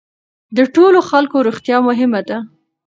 د 0.57 0.59
ټولو 0.75 0.99
خلکو 1.09 1.37
روغتیا 1.47 1.77
مهمه 1.87 2.21
ده. 2.29 2.37